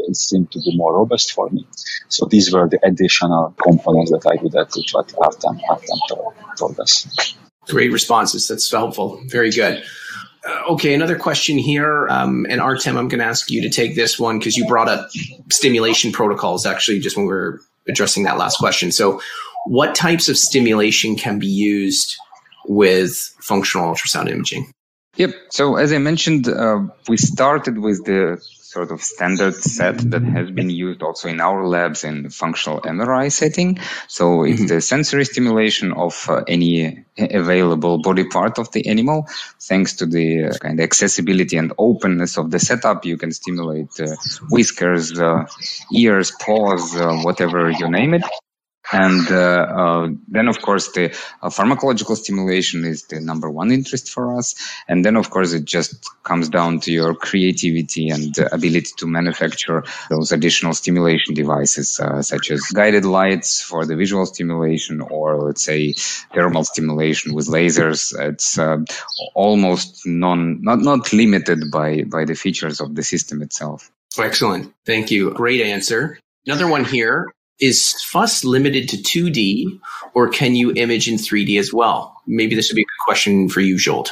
it 0.08 0.16
seemed 0.16 0.50
to 0.52 0.58
be 0.60 0.76
more 0.76 0.92
robust 1.00 1.32
for 1.32 1.48
me. 1.50 1.66
So 2.08 2.26
these 2.26 2.52
were 2.52 2.68
the 2.68 2.80
additional 2.90 3.54
components 3.62 4.10
that 4.12 4.24
I 4.32 4.34
would 4.42 4.54
add 4.54 4.70
to 4.70 4.80
what 4.92 5.12
Artem 5.24 5.60
Artem 5.70 5.98
told, 6.08 6.34
told 6.58 6.80
us. 6.80 6.92
Great 7.68 7.92
responses. 7.92 8.46
That's 8.48 8.70
helpful. 8.70 9.20
Very 9.26 9.50
good. 9.50 9.82
Uh, 10.46 10.72
okay, 10.72 10.94
another 10.94 11.18
question 11.18 11.58
here. 11.58 12.06
Um, 12.08 12.46
and 12.48 12.60
Artem, 12.60 12.96
I'm 12.96 13.08
going 13.08 13.18
to 13.18 13.26
ask 13.26 13.50
you 13.50 13.60
to 13.62 13.70
take 13.70 13.96
this 13.96 14.18
one 14.18 14.38
because 14.38 14.56
you 14.56 14.66
brought 14.66 14.88
up 14.88 15.10
stimulation 15.50 16.12
protocols 16.12 16.66
actually 16.66 17.00
just 17.00 17.16
when 17.16 17.26
we 17.26 17.32
were 17.32 17.60
addressing 17.88 18.24
that 18.24 18.38
last 18.38 18.58
question. 18.58 18.92
So, 18.92 19.20
what 19.66 19.94
types 19.94 20.28
of 20.28 20.38
stimulation 20.38 21.16
can 21.16 21.38
be 21.38 21.46
used 21.46 22.16
with 22.66 23.16
functional 23.40 23.92
ultrasound 23.92 24.30
imaging? 24.30 24.70
Yep. 25.16 25.34
So, 25.50 25.76
as 25.76 25.92
I 25.92 25.98
mentioned, 25.98 26.48
uh, 26.48 26.82
we 27.08 27.16
started 27.16 27.78
with 27.78 28.04
the 28.04 28.40
sort 28.66 28.90
of 28.90 29.00
standard 29.00 29.54
set 29.54 29.98
that 30.10 30.22
has 30.22 30.50
been 30.50 30.70
used 30.70 31.02
also 31.02 31.28
in 31.28 31.40
our 31.40 31.66
labs 31.66 32.04
in 32.04 32.30
functional 32.30 32.80
MRI 32.80 33.30
setting. 33.30 33.78
So 34.08 34.42
it's 34.42 34.60
mm-hmm. 34.60 34.66
the 34.66 34.80
sensory 34.80 35.24
stimulation 35.24 35.92
of 35.92 36.26
uh, 36.28 36.42
any 36.48 37.04
available 37.16 37.98
body 38.02 38.24
part 38.24 38.58
of 38.58 38.72
the 38.72 38.88
animal. 38.88 39.28
Thanks 39.60 39.94
to 39.96 40.06
the 40.06 40.46
uh, 40.46 40.58
kind 40.58 40.80
of 40.80 40.84
accessibility 40.84 41.56
and 41.56 41.72
openness 41.78 42.38
of 42.38 42.50
the 42.50 42.58
setup, 42.58 43.04
you 43.04 43.16
can 43.16 43.32
stimulate 43.32 44.00
uh, 44.00 44.16
whiskers, 44.50 45.18
uh, 45.18 45.46
ears, 45.94 46.32
paws, 46.40 46.96
uh, 46.96 47.16
whatever 47.22 47.70
you 47.70 47.88
name 47.88 48.14
it. 48.14 48.24
And 48.92 49.30
uh, 49.30 49.34
uh, 49.34 50.08
then, 50.28 50.48
of 50.48 50.62
course, 50.62 50.92
the 50.92 51.10
uh, 51.42 51.48
pharmacological 51.48 52.16
stimulation 52.16 52.84
is 52.84 53.04
the 53.04 53.20
number 53.20 53.50
one 53.50 53.72
interest 53.72 54.10
for 54.10 54.38
us. 54.38 54.54
And 54.86 55.04
then, 55.04 55.16
of 55.16 55.30
course, 55.30 55.52
it 55.52 55.64
just 55.64 56.06
comes 56.22 56.48
down 56.48 56.80
to 56.80 56.92
your 56.92 57.14
creativity 57.14 58.08
and 58.10 58.36
ability 58.52 58.92
to 58.98 59.06
manufacture 59.06 59.84
those 60.08 60.30
additional 60.30 60.74
stimulation 60.74 61.34
devices, 61.34 62.00
such 62.20 62.50
as 62.50 62.60
guided 62.72 63.04
lights 63.04 63.60
for 63.60 63.84
the 63.86 63.96
visual 63.96 64.24
stimulation, 64.26 65.00
or 65.00 65.42
let's 65.42 65.64
say 65.64 65.94
thermal 66.34 66.64
stimulation 66.64 67.34
with 67.34 67.48
lasers. 67.48 68.14
It's 68.18 68.58
almost 69.34 70.06
non, 70.06 70.62
not 70.62 70.80
not 70.80 71.12
limited 71.12 71.70
by 71.72 72.02
by 72.04 72.24
the 72.24 72.34
features 72.34 72.80
of 72.80 72.94
the 72.94 73.02
system 73.02 73.42
itself. 73.42 73.90
Excellent, 74.18 74.72
thank 74.84 75.10
you. 75.10 75.32
Great 75.32 75.60
answer. 75.60 76.18
Another 76.46 76.68
one 76.68 76.84
here 76.84 77.28
is 77.60 78.02
FUS 78.02 78.44
limited 78.44 78.88
to 78.90 78.96
2D 78.96 79.80
or 80.14 80.28
can 80.28 80.54
you 80.54 80.72
image 80.72 81.08
in 81.08 81.16
3D 81.16 81.58
as 81.58 81.72
well? 81.72 82.16
Maybe 82.26 82.54
this 82.54 82.70
would 82.70 82.76
be 82.76 82.82
a 82.82 82.84
good 82.84 83.04
question 83.04 83.48
for 83.48 83.60
you, 83.60 83.76
Zsolt. 83.76 84.10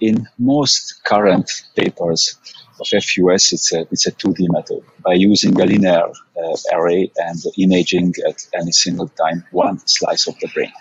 In 0.00 0.26
most 0.38 1.00
current 1.04 1.50
papers 1.76 2.36
of 2.80 2.86
FUS, 2.86 3.52
it's 3.52 3.72
a, 3.72 3.80
it's 3.90 4.06
a 4.06 4.12
2D 4.12 4.46
method 4.50 4.82
by 5.04 5.14
using 5.14 5.60
a 5.60 5.66
linear 5.66 6.06
uh, 6.42 6.56
array 6.72 7.12
and 7.16 7.38
imaging 7.58 8.14
at 8.26 8.46
any 8.54 8.72
single 8.72 9.08
time 9.08 9.44
one 9.50 9.78
slice 9.86 10.26
of 10.26 10.38
the 10.40 10.48
brain. 10.48 10.72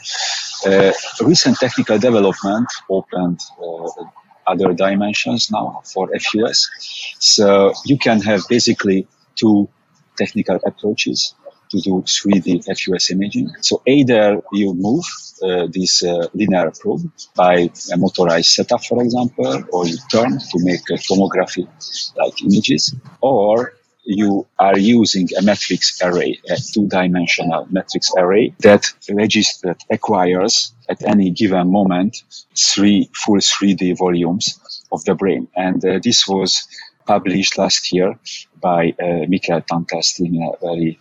Uh, 0.65 0.93
recent 1.21 1.57
technical 1.57 1.99
development 1.99 2.67
opened 2.89 3.39
uh, 3.61 4.03
other 4.47 4.73
dimensions 4.73 5.51
now 5.51 5.81
for 5.85 6.09
FUS. 6.17 6.69
So 7.19 7.73
you 7.85 7.97
can 7.99 8.21
have 8.21 8.41
basically 8.49 9.07
two 9.35 9.69
technical 10.17 10.59
approaches 10.65 11.35
to 11.71 11.79
do 11.79 12.01
3D 12.01 12.65
FUS 12.65 13.11
imaging. 13.11 13.49
So 13.61 13.81
either 13.85 14.41
you 14.51 14.73
move 14.73 15.05
uh, 15.43 15.67
this 15.71 16.03
uh, 16.03 16.27
linear 16.33 16.71
probe 16.71 17.11
by 17.35 17.69
a 17.93 17.97
motorized 17.97 18.49
setup, 18.51 18.83
for 18.83 19.01
example, 19.03 19.63
or 19.71 19.87
you 19.87 19.97
turn 20.11 20.39
to 20.39 20.57
make 20.63 20.81
a 20.89 20.93
tomography 20.93 21.67
like 22.17 22.41
images, 22.41 22.93
or 23.21 23.73
you 24.03 24.47
are 24.57 24.77
using 24.77 25.27
a 25.37 25.41
matrix 25.41 26.01
array, 26.01 26.39
a 26.49 26.55
two-dimensional 26.55 27.67
matrix 27.69 28.11
array 28.17 28.53
that 28.59 28.91
registers, 29.09 29.75
acquires 29.91 30.73
at 30.89 31.03
any 31.03 31.29
given 31.29 31.71
moment 31.71 32.23
three 32.57 33.09
full 33.13 33.37
3D 33.37 33.97
volumes 33.97 34.59
of 34.91 35.03
the 35.05 35.13
brain. 35.13 35.47
And 35.55 35.83
uh, 35.85 35.99
this 36.03 36.27
was 36.27 36.67
published 37.09 37.57
last 37.57 37.91
year 37.91 38.09
by 38.61 38.81
uh, 39.05 39.25
Mickael 39.31 39.65
Tanter's 39.65 40.13
team 40.13 40.35
in 40.35 40.43
a 40.43 40.51
very 40.67 40.99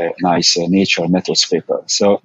uh, 0.00 0.12
nice 0.20 0.58
uh, 0.58 0.66
Nature 0.68 1.06
Methods 1.06 1.46
paper. 1.46 1.80
So 1.86 2.22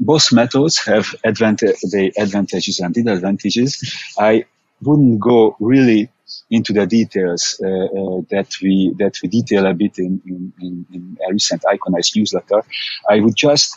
both 0.00 0.32
methods 0.32 0.84
have 0.90 1.06
advantage, 1.22 1.76
the 1.94 2.12
advantages 2.18 2.80
and 2.80 2.92
disadvantages. 2.92 3.70
I 4.18 4.44
wouldn't 4.82 5.20
go 5.20 5.56
really 5.60 6.08
into 6.50 6.72
the 6.72 6.86
details 6.86 7.42
uh, 7.62 7.68
uh, 7.68 8.20
that 8.30 8.50
we 8.62 8.74
that 8.98 9.14
we 9.22 9.28
detail 9.28 9.64
a 9.66 9.74
bit 9.74 9.98
in, 9.98 10.20
in, 10.26 10.86
in 10.94 11.18
a 11.28 11.32
recent 11.32 11.62
Iconeus 11.62 12.16
newsletter. 12.16 12.60
I 13.08 13.20
would 13.20 13.36
just 13.36 13.76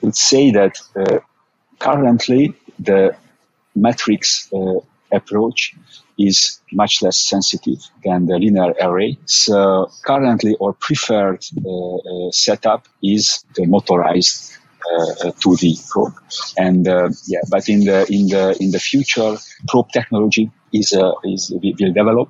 would 0.00 0.16
say 0.16 0.50
that 0.50 0.74
uh, 0.96 1.18
currently 1.78 2.54
the 2.78 3.14
matrix 3.74 4.50
approach 5.12 5.74
is 6.18 6.60
much 6.72 7.02
less 7.02 7.18
sensitive 7.18 7.78
than 8.04 8.26
the 8.26 8.38
linear 8.38 8.74
array. 8.80 9.18
So 9.26 9.90
currently 10.04 10.56
our 10.62 10.72
preferred 10.72 11.44
uh, 11.64 11.96
uh, 11.96 12.30
setup 12.30 12.86
is 13.02 13.44
the 13.54 13.66
motorized 13.66 14.52
uh, 14.92 15.32
2D 15.42 15.88
probe. 15.90 16.14
And 16.56 16.86
uh, 16.88 17.10
yeah, 17.26 17.40
but 17.50 17.68
in 17.68 17.84
the 17.84 18.06
in 18.10 18.28
the 18.28 18.56
in 18.60 18.70
the 18.70 18.78
future, 18.78 19.36
probe 19.68 19.90
technology 19.92 20.50
is 20.72 20.92
uh, 20.92 21.12
is 21.24 21.52
will 21.52 21.92
develop, 21.92 22.28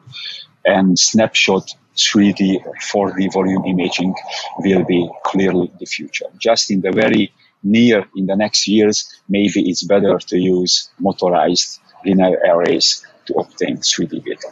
and 0.65 0.99
snapshot 0.99 1.75
3D, 1.97 2.63
4D 2.81 3.33
volume 3.33 3.65
imaging 3.67 4.15
will 4.59 4.85
be 4.85 5.09
clearly 5.25 5.71
the 5.79 5.87
future. 5.87 6.27
Just 6.39 6.71
in 6.71 6.81
the 6.81 6.91
very 6.91 7.33
near 7.63 8.07
in 8.17 8.27
the 8.27 8.37
next 8.37 8.67
years, 8.67 9.09
maybe 9.29 9.69
it's 9.69 9.85
better 9.85 10.19
to 10.19 10.39
use 10.39 10.91
motorized 10.99 11.81
linear 12.05 12.39
arrays 12.45 13.05
to 13.27 13.35
obtain 13.35 13.79
3D 13.79 14.25
data. 14.25 14.49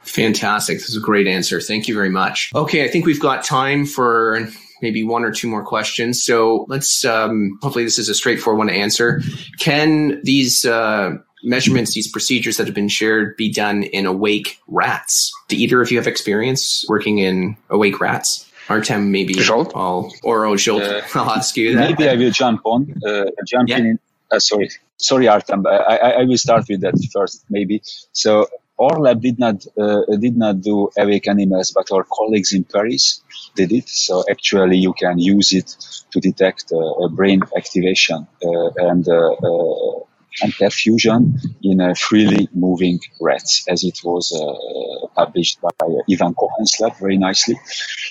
Fantastic. 0.00 0.78
This 0.78 0.90
is 0.90 0.96
a 0.96 1.00
great 1.00 1.26
answer. 1.26 1.60
Thank 1.60 1.88
you 1.88 1.94
very 1.94 2.10
much. 2.10 2.50
Okay, 2.54 2.84
I 2.84 2.88
think 2.88 3.06
we've 3.06 3.20
got 3.20 3.44
time 3.44 3.86
for 3.86 4.48
maybe 4.82 5.04
one 5.04 5.24
or 5.24 5.30
two 5.30 5.48
more 5.48 5.64
questions. 5.64 6.24
So 6.24 6.66
let's, 6.68 7.04
um, 7.04 7.58
hopefully, 7.62 7.84
this 7.84 7.98
is 7.98 8.08
a 8.08 8.14
straightforward 8.14 8.58
one 8.58 8.66
to 8.66 8.74
answer. 8.74 9.22
Can 9.58 10.20
these 10.24 10.64
uh, 10.64 11.12
measurements, 11.44 11.94
these 11.94 12.10
procedures 12.10 12.56
that 12.56 12.66
have 12.66 12.74
been 12.74 12.88
shared, 12.88 13.36
be 13.36 13.50
done 13.50 13.84
in 13.84 14.06
awake 14.06 14.58
rats? 14.66 15.32
Do 15.48 15.56
either 15.56 15.80
of 15.80 15.90
you 15.90 15.98
have 15.98 16.08
experience 16.08 16.84
working 16.88 17.18
in 17.18 17.56
awake 17.70 18.00
rats? 18.00 18.48
Artem, 18.68 19.10
maybe 19.10 19.34
Zsolt? 19.34 19.72
I'll, 19.74 20.12
or 20.22 20.46
oh, 20.46 20.54
Zsolt, 20.54 20.82
uh, 20.82 21.02
I'll 21.18 21.30
ask 21.30 21.56
you 21.56 21.74
that. 21.74 21.90
Maybe 21.90 22.08
I 22.08 22.14
will 22.14 22.30
jump 22.30 22.62
on, 22.64 22.94
uh, 23.06 23.24
jump 23.46 23.68
yeah. 23.68 23.78
in. 23.78 23.98
Uh, 24.32 24.38
sorry, 24.40 24.70
sorry, 24.96 25.28
Artem. 25.28 25.66
I, 25.66 25.76
I, 25.76 26.10
I 26.20 26.24
will 26.24 26.38
start 26.38 26.64
with 26.68 26.80
that 26.80 26.94
first, 27.12 27.44
maybe. 27.50 27.82
So 28.12 28.46
our 28.80 28.98
lab 28.98 29.20
did 29.20 29.38
not 29.38 29.64
uh, 29.78 30.02
did 30.18 30.36
not 30.36 30.62
do 30.62 30.90
awake 30.98 31.28
animals, 31.28 31.72
but 31.72 31.92
our 31.92 32.04
colleagues 32.04 32.52
in 32.52 32.64
Paris 32.64 33.22
did 33.54 33.72
it. 33.72 33.88
So 33.88 34.24
actually, 34.30 34.78
you 34.78 34.94
can 34.94 35.18
use 35.18 35.52
it 35.52 35.76
to 36.12 36.20
detect 36.20 36.72
uh, 36.72 37.08
brain 37.08 37.42
activation 37.56 38.26
uh, 38.44 38.70
and 38.88 39.06
uh, 39.08 39.32
uh, 39.32 40.00
and 40.42 40.52
perfusion 40.54 41.38
in 41.62 41.80
a 41.82 41.94
freely 41.94 42.48
moving 42.54 42.98
rats, 43.20 43.64
as 43.68 43.84
it 43.84 43.98
was 44.02 44.32
uh, 44.32 45.06
published 45.14 45.60
by 45.60 45.68
Ivan 46.10 46.34
Cohen's 46.34 46.74
lab 46.80 46.96
very 46.98 47.18
nicely. 47.18 47.56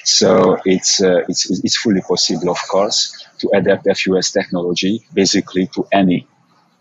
So 0.04 0.58
it's 0.66 1.02
it's 1.02 1.50
it's 1.66 1.78
fully 1.78 2.02
possible, 2.02 2.52
of 2.52 2.60
course, 2.70 3.28
to 3.42 3.50
adapt 3.54 3.88
FUS 3.98 4.32
technology 4.32 5.06
basically 5.14 5.68
to 5.68 5.86
any 5.92 6.28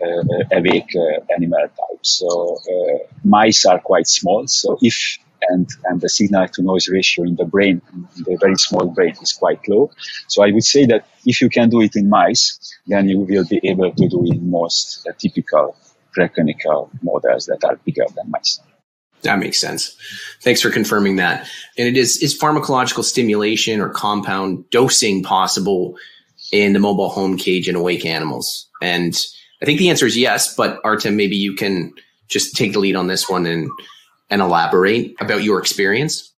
uh, 0.02 0.56
awake 0.58 0.90
uh, 0.96 1.34
animal 1.36 1.60
type. 1.60 2.02
So 2.02 2.56
uh, 2.56 2.98
mice 3.24 3.64
are 3.66 3.80
quite 3.80 4.06
small. 4.06 4.46
So 4.46 4.78
if 4.80 5.18
and, 5.48 5.68
and 5.84 6.00
the 6.00 6.08
signal 6.08 6.48
to 6.48 6.62
noise 6.62 6.88
ratio 6.88 7.24
in 7.24 7.36
the 7.36 7.44
brain, 7.44 7.80
in 7.94 8.24
the 8.24 8.36
very 8.40 8.56
small 8.56 8.86
brain, 8.86 9.14
is 9.22 9.32
quite 9.32 9.66
low. 9.68 9.90
So 10.28 10.42
I 10.42 10.52
would 10.52 10.64
say 10.64 10.86
that 10.86 11.06
if 11.24 11.40
you 11.40 11.48
can 11.48 11.70
do 11.70 11.80
it 11.80 11.96
in 11.96 12.08
mice, 12.08 12.58
then 12.86 13.08
you 13.08 13.18
will 13.18 13.46
be 13.46 13.60
able 13.64 13.92
to 13.92 14.08
do 14.08 14.24
it 14.26 14.34
in 14.34 14.50
most 14.50 15.06
uh, 15.08 15.12
typical 15.18 15.76
preclinical 16.16 16.90
models 17.02 17.46
that 17.46 17.64
are 17.64 17.76
bigger 17.76 18.04
than 18.14 18.30
mice. 18.30 18.60
That 19.22 19.38
makes 19.38 19.58
sense. 19.58 19.96
Thanks 20.42 20.62
for 20.62 20.70
confirming 20.70 21.16
that. 21.16 21.46
And 21.76 21.86
it 21.88 21.96
is 21.96 22.16
is 22.18 22.38
pharmacological 22.38 23.04
stimulation 23.04 23.80
or 23.80 23.90
compound 23.90 24.68
dosing 24.70 25.22
possible 25.22 25.96
in 26.52 26.72
the 26.72 26.78
mobile 26.78 27.08
home 27.08 27.36
cage 27.36 27.68
and 27.68 27.76
awake 27.76 28.04
animals? 28.04 28.68
And 28.82 29.14
I 29.62 29.64
think 29.64 29.78
the 29.78 29.90
answer 29.90 30.06
is 30.06 30.16
yes, 30.16 30.54
but 30.54 30.80
Artem, 30.84 31.16
maybe 31.16 31.36
you 31.36 31.54
can 31.54 31.92
just 32.28 32.56
take 32.56 32.72
the 32.72 32.80
lead 32.80 32.96
on 32.96 33.06
this 33.06 33.28
one 33.28 33.46
and 33.46 33.68
and 34.28 34.40
elaborate 34.40 35.16
about 35.20 35.42
your 35.42 35.58
experience. 35.58 36.32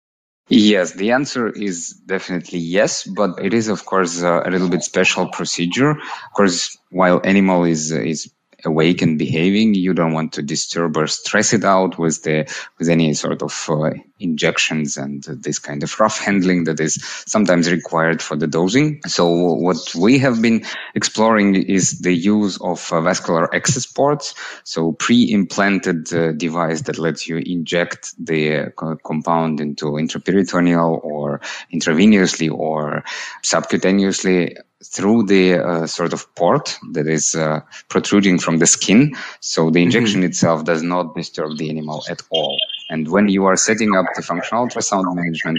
Yes, 0.49 0.93
the 0.93 1.13
answer 1.13 1.49
is 1.49 1.91
definitely 2.07 2.59
yes, 2.59 3.05
but 3.05 3.39
it 3.45 3.55
is 3.55 3.69
of 3.69 3.85
course 3.85 4.21
a 4.23 4.49
little 4.49 4.69
bit 4.69 4.83
special 4.83 5.29
procedure. 5.29 5.91
Of 5.91 6.33
course, 6.35 6.77
while 6.91 7.21
animal 7.25 7.65
is 7.65 7.93
is 7.93 8.33
awake 8.65 9.03
and 9.03 9.19
behaving. 9.19 9.75
You 9.75 9.95
don't 9.95 10.13
want 10.13 10.33
to 10.35 10.43
disturb 10.43 10.97
or 10.97 11.07
stress 11.07 11.53
it 11.53 11.65
out 11.65 11.99
with 11.99 12.23
the 12.23 12.45
with 12.79 12.89
any 12.89 13.15
sort 13.15 13.43
of 13.43 13.67
uh, 13.69 13.91
injections 14.21 14.97
and 14.97 15.23
this 15.25 15.59
kind 15.59 15.83
of 15.83 15.99
rough 15.99 16.19
handling 16.19 16.65
that 16.65 16.81
is 16.81 17.03
sometimes 17.27 17.71
required 17.71 18.23
for 18.23 18.37
the 18.37 18.47
dosing. 18.47 19.01
So 19.07 19.29
what 19.55 19.95
we 19.95 20.19
have 20.19 20.41
been 20.41 20.65
exploring 20.95 21.55
is 21.57 22.01
the 22.01 22.13
use 22.13 22.61
of 22.61 22.93
uh, 22.93 23.01
vascular 23.01 23.53
access 23.55 23.87
ports. 23.87 24.35
So 24.65 24.93
pre-implanted 24.93 26.13
uh, 26.13 26.33
device 26.33 26.83
that 26.83 26.99
lets 26.99 27.27
you 27.27 27.39
inject 27.39 28.15
the 28.19 28.73
uh, 28.77 28.95
compound 29.05 29.61
into 29.61 29.93
intraperitoneal 29.93 31.03
or 31.03 31.41
intravenously 31.73 32.51
or 32.51 33.05
subcutaneously 33.43 34.57
through 34.85 35.25
the 35.25 35.55
uh, 35.55 35.87
sort 35.87 36.13
of 36.13 36.35
port 36.35 36.79
that 36.93 37.07
is 37.07 37.35
uh, 37.35 37.61
protruding 37.89 38.39
from 38.39 38.59
the 38.59 38.67
skin. 38.67 39.15
So 39.41 39.71
the 39.71 39.83
injection 39.83 40.21
mm-hmm. 40.21 40.31
itself 40.31 40.65
does 40.65 40.83
not 40.83 41.15
disturb 41.15 41.59
the 41.59 41.69
animal 41.71 42.03
at 42.09 42.23
all. 42.31 42.57
And 42.91 43.09
when 43.09 43.29
you 43.29 43.45
are 43.47 43.57
setting 43.57 43.95
up 43.97 44.07
the 44.15 44.23
functional 44.23 44.67
ultrasound 44.67 45.15
management 45.15 45.59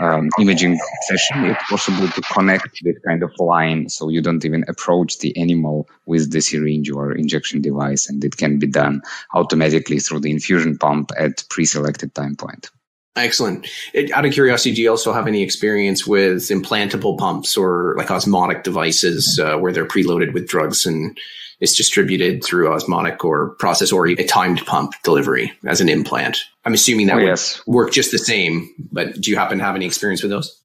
um, 0.00 0.28
imaging 0.40 0.78
session, 1.02 1.44
it's 1.44 1.62
possible 1.70 2.08
to 2.08 2.20
connect 2.22 2.80
this 2.82 2.98
kind 3.06 3.22
of 3.22 3.30
line 3.38 3.88
so 3.88 4.08
you 4.08 4.20
don't 4.20 4.44
even 4.44 4.64
approach 4.68 5.18
the 5.18 5.36
animal 5.36 5.88
with 6.06 6.32
the 6.32 6.40
syringe 6.40 6.90
or 6.90 7.12
injection 7.12 7.62
device. 7.62 8.08
And 8.08 8.22
it 8.24 8.36
can 8.36 8.58
be 8.58 8.66
done 8.66 9.02
automatically 9.32 10.00
through 10.00 10.20
the 10.20 10.32
infusion 10.32 10.76
pump 10.76 11.10
at 11.16 11.44
pre-selected 11.48 12.14
time 12.14 12.34
point. 12.36 12.70
Excellent. 13.14 13.68
It, 13.92 14.10
out 14.12 14.24
of 14.24 14.32
curiosity, 14.32 14.74
do 14.74 14.82
you 14.82 14.90
also 14.90 15.12
have 15.12 15.26
any 15.26 15.42
experience 15.42 16.06
with 16.06 16.48
implantable 16.48 17.18
pumps 17.18 17.56
or 17.56 17.94
like 17.98 18.10
osmotic 18.10 18.64
devices 18.64 19.38
uh, 19.38 19.58
where 19.58 19.72
they're 19.72 19.86
preloaded 19.86 20.32
with 20.32 20.48
drugs 20.48 20.86
and 20.86 21.18
it's 21.60 21.76
distributed 21.76 22.42
through 22.42 22.72
osmotic 22.72 23.22
or 23.24 23.50
process 23.56 23.92
or 23.92 24.08
a 24.08 24.14
timed 24.24 24.64
pump 24.64 24.94
delivery 25.04 25.52
as 25.66 25.80
an 25.80 25.90
implant? 25.90 26.38
I'm 26.64 26.72
assuming 26.72 27.08
that 27.08 27.16
oh, 27.16 27.20
would 27.20 27.26
yes. 27.26 27.60
work 27.66 27.92
just 27.92 28.12
the 28.12 28.18
same, 28.18 28.72
but 28.90 29.20
do 29.20 29.30
you 29.30 29.36
happen 29.36 29.58
to 29.58 29.64
have 29.64 29.76
any 29.76 29.84
experience 29.84 30.22
with 30.22 30.30
those? 30.30 30.61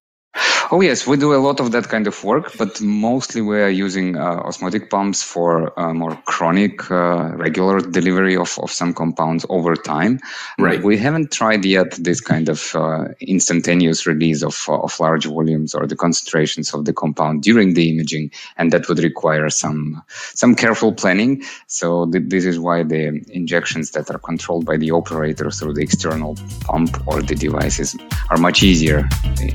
Oh 0.71 0.81
yes, 0.81 1.07
we 1.07 1.17
do 1.17 1.33
a 1.33 1.37
lot 1.37 1.59
of 1.59 1.71
that 1.71 1.87
kind 1.87 2.07
of 2.07 2.23
work, 2.23 2.57
but 2.57 2.81
mostly 2.81 3.41
we 3.41 3.61
are 3.61 3.69
using 3.69 4.17
uh, 4.17 4.41
osmotic 4.43 4.89
pumps 4.89 5.23
for 5.23 5.77
uh, 5.79 5.93
more 5.93 6.15
chronic, 6.25 6.91
uh, 6.91 7.35
regular 7.35 7.79
delivery 7.79 8.35
of, 8.35 8.59
of 8.59 8.69
some 8.71 8.93
compounds 8.93 9.45
over 9.49 9.75
time. 9.75 10.19
Right. 10.59 10.83
We 10.83 10.97
haven't 10.97 11.31
tried 11.31 11.63
yet 11.63 11.91
this 11.91 12.19
kind 12.19 12.49
of 12.49 12.75
uh, 12.75 13.05
instantaneous 13.21 14.05
release 14.05 14.43
of 14.43 14.57
uh, 14.67 14.77
of 14.79 14.99
large 14.99 15.25
volumes 15.25 15.73
or 15.73 15.87
the 15.87 15.95
concentrations 15.95 16.73
of 16.73 16.85
the 16.85 16.93
compound 16.93 17.43
during 17.43 17.73
the 17.73 17.89
imaging, 17.89 18.31
and 18.57 18.71
that 18.73 18.87
would 18.89 18.99
require 18.99 19.49
some 19.49 20.03
some 20.33 20.53
careful 20.53 20.93
planning. 20.93 21.43
So 21.67 22.05
th- 22.11 22.25
this 22.27 22.45
is 22.45 22.59
why 22.59 22.83
the 22.83 23.23
injections 23.29 23.91
that 23.91 24.09
are 24.11 24.19
controlled 24.19 24.65
by 24.65 24.77
the 24.77 24.91
operator 24.91 25.49
through 25.49 25.73
the 25.75 25.81
external 25.81 26.35
pump 26.61 27.01
or 27.07 27.21
the 27.21 27.35
devices 27.35 27.95
are 28.29 28.37
much 28.37 28.63
easier 28.63 29.07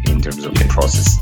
in 0.09 0.21
terms 0.23 0.45
of 0.45 0.55
process. 0.73 1.19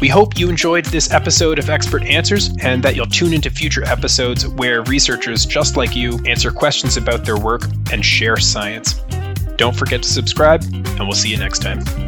We 0.00 0.08
hope 0.08 0.36
you 0.36 0.48
enjoyed 0.48 0.86
this 0.86 1.12
episode 1.12 1.60
of 1.60 1.70
Expert 1.70 2.02
Answers 2.02 2.50
and 2.60 2.82
that 2.82 2.96
you'll 2.96 3.06
tune 3.06 3.32
into 3.32 3.50
future 3.50 3.84
episodes 3.84 4.48
where 4.48 4.82
researchers 4.82 5.46
just 5.46 5.76
like 5.76 5.94
you 5.94 6.18
answer 6.26 6.50
questions 6.50 6.96
about 6.96 7.24
their 7.24 7.38
work 7.38 7.62
and 7.92 8.04
share 8.04 8.36
science. 8.36 8.94
Don't 9.56 9.76
forget 9.76 10.02
to 10.02 10.08
subscribe, 10.08 10.64
and 10.64 11.00
we'll 11.00 11.12
see 11.12 11.30
you 11.30 11.36
next 11.36 11.60
time. 11.62 12.01